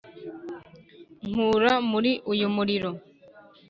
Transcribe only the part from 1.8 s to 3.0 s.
muri uyu muriro